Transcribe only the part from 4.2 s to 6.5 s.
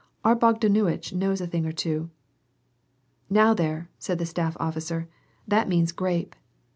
staff officer, "that means grape!"